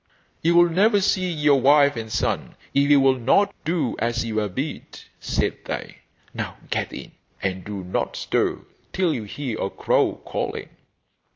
[0.41, 4.39] 'You will never see your wife and son if you will not do as you
[4.39, 5.99] are bid,' said they.
[6.33, 7.11] 'Now get in,
[7.43, 10.69] and do not stir till you hear a crow calling.